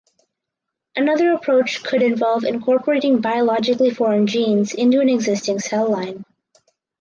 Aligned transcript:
Another 0.95 1.31
approach 1.31 1.83
could 1.83 2.01
involve 2.01 2.43
incorporating 2.43 3.21
biologically 3.21 3.91
foreign 3.91 4.25
genes 4.25 4.73
into 4.73 4.99
an 4.99 5.09
existing 5.09 5.59
cell 5.59 5.91
line. 5.91 6.25